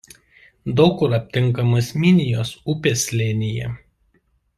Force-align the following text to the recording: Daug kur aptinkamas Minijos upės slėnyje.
Daug 0.79 0.93
kur 1.01 1.13
aptinkamas 1.17 1.91
Minijos 2.05 2.53
upės 2.75 3.05
slėnyje. 3.11 3.69